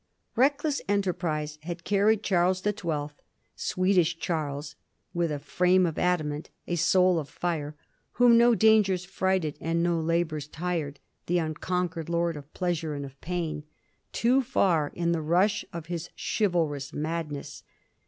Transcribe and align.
Reckless 0.35 0.81
enterprise 0.89 1.59
had 1.61 1.83
carried 1.83 2.23
Charles 2.23 2.61
the 2.61 2.73
Twelfth—* 2.73 3.21
Swedish 3.55 4.17
Charles,' 4.17 4.75
with' 5.13 5.31
a 5.31 5.37
frame 5.37 5.85
of 5.85 5.99
adamant, 5.99 6.49
a 6.65 6.75
soul 6.75 7.19
of 7.19 7.29
fire,' 7.29 7.75
whom 8.13 8.35
no 8.35 8.55
dangers 8.55 9.05
frighted, 9.05 9.59
and 9.61 9.83
no 9.83 9.99
labours 9.99 10.47
tired, 10.47 10.99
the 11.27 11.37
* 11.39 11.39
unconquered 11.39 12.09
lord 12.09 12.35
of 12.35 12.51
pleasure 12.51 12.95
and 12.95 13.05
of 13.05 13.21
pain'— 13.21 13.63
too 14.11 14.41
far 14.41 14.91
in 14.95 15.11
the 15.11 15.21
rush 15.21 15.63
of 15.71 15.85
his 15.85 16.09
chivalrous 16.15 16.91
madness. 16.93 17.61